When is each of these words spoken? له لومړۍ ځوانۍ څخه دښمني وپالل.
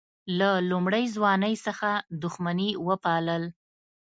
له 0.39 0.49
لومړۍ 0.69 1.05
ځوانۍ 1.15 1.55
څخه 1.65 1.89
دښمني 2.21 2.69
وپالل. 2.87 3.43